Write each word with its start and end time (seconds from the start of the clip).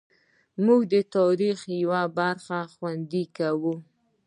موږ 0.65 0.81
د 0.91 0.93
خپل 1.05 1.05
تاریخ 1.17 1.57
یوه 1.81 2.01
برخه 2.17 2.57
خوندي 2.73 3.23
کوو. 3.37 3.73